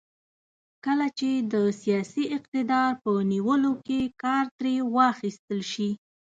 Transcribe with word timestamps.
کله 0.85 1.07
چې 1.19 1.29
د 1.53 1.55
سیاسي 1.81 2.23
اقتدار 2.37 2.91
په 3.03 3.11
نیولو 3.31 3.73
کې 3.87 3.99
کار 4.23 4.45
ترې 4.57 4.75
واخیستل 4.95 5.59
شي. 5.71 5.89